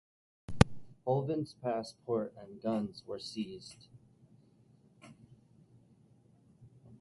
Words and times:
Hovind's 1.05 1.53
passport 1.53 2.33
and 2.35 2.59
guns 2.59 3.03
were 3.05 3.19
seized. 3.19 3.85